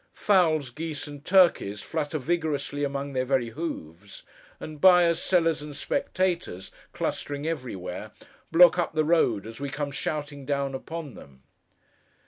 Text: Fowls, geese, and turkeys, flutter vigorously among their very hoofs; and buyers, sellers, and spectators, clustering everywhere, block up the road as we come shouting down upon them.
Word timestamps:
Fowls, 0.15 0.71
geese, 0.71 1.05
and 1.05 1.23
turkeys, 1.23 1.79
flutter 1.83 2.17
vigorously 2.17 2.83
among 2.83 3.13
their 3.13 3.23
very 3.23 3.49
hoofs; 3.49 4.23
and 4.59 4.81
buyers, 4.81 5.21
sellers, 5.21 5.61
and 5.61 5.75
spectators, 5.75 6.71
clustering 6.91 7.45
everywhere, 7.45 8.09
block 8.51 8.79
up 8.79 8.93
the 8.93 9.05
road 9.05 9.45
as 9.45 9.59
we 9.59 9.69
come 9.69 9.91
shouting 9.91 10.43
down 10.43 10.73
upon 10.73 11.13
them. 11.13 11.43